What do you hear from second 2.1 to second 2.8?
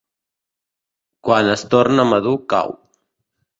madur cau.